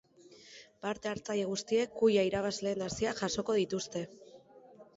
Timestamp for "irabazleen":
2.31-2.83